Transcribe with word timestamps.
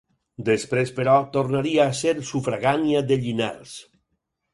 Després, 0.45 0.91
però, 0.99 1.17
tornaria 1.35 1.83
a 1.83 1.91
ésser 1.95 2.13
sufragània 2.31 3.05
de 3.13 3.19
Llinars. 3.27 3.75